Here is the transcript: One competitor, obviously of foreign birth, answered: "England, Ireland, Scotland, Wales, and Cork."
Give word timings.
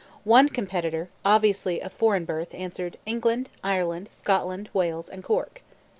One 0.23 0.49
competitor, 0.49 1.09
obviously 1.23 1.79
of 1.79 1.93
foreign 1.93 2.25
birth, 2.25 2.55
answered: 2.55 2.97
"England, 3.05 3.51
Ireland, 3.63 4.09
Scotland, 4.11 4.67
Wales, 4.73 5.07
and 5.09 5.23
Cork." 5.23 5.61